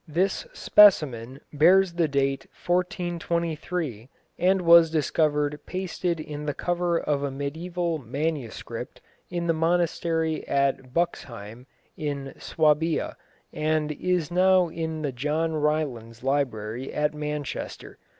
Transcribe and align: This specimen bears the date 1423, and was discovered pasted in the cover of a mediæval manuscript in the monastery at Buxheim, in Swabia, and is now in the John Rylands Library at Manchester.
This 0.07 0.47
specimen 0.51 1.41
bears 1.53 1.93
the 1.93 2.07
date 2.07 2.47
1423, 2.65 4.09
and 4.39 4.61
was 4.63 4.89
discovered 4.89 5.59
pasted 5.67 6.19
in 6.19 6.47
the 6.47 6.55
cover 6.55 6.97
of 6.99 7.21
a 7.21 7.29
mediæval 7.29 8.03
manuscript 8.03 8.99
in 9.29 9.45
the 9.45 9.53
monastery 9.53 10.43
at 10.47 10.91
Buxheim, 10.91 11.67
in 11.95 12.33
Swabia, 12.39 13.15
and 13.53 13.91
is 13.91 14.31
now 14.31 14.69
in 14.69 15.03
the 15.03 15.11
John 15.11 15.53
Rylands 15.53 16.23
Library 16.23 16.91
at 16.91 17.13
Manchester. 17.13 17.99